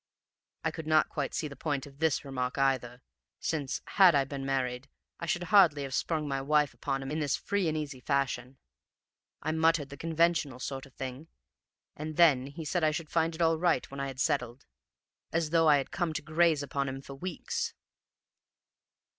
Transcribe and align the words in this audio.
"I 0.63 0.71
could 0.71 0.87
not 0.87 1.09
quite 1.09 1.35
see 1.35 1.47
the 1.47 1.55
point 1.55 1.85
of 1.85 1.99
this 1.99 2.25
remark 2.25 2.57
either, 2.57 3.03
since, 3.39 3.83
had 3.85 4.15
I 4.15 4.23
been 4.25 4.43
married, 4.47 4.89
I 5.19 5.27
should 5.27 5.43
hardly 5.53 5.83
have 5.83 5.93
sprung 5.93 6.27
my 6.27 6.41
wife 6.41 6.73
upon 6.73 7.03
him 7.03 7.11
in 7.11 7.19
this 7.19 7.35
free 7.37 7.67
and 7.67 7.77
easy 7.77 7.99
fashion. 7.99 8.57
I 9.43 9.51
muttered 9.51 9.89
the 9.89 9.97
conventional 9.97 10.59
sort 10.59 10.87
of 10.87 10.95
thing, 10.95 11.27
and 11.95 12.17
then 12.17 12.47
he 12.47 12.65
said 12.65 12.83
I 12.83 12.89
should 12.89 13.11
find 13.11 13.35
it 13.35 13.43
all 13.43 13.59
right 13.59 13.91
when 13.91 13.99
I 13.99 14.11
settled, 14.15 14.65
as 15.31 15.51
though 15.51 15.69
I 15.69 15.77
had 15.77 15.91
come 15.91 16.13
to 16.13 16.23
graze 16.23 16.63
upon 16.63 16.89
him 16.89 17.03
for 17.03 17.13
weeks! 17.13 17.75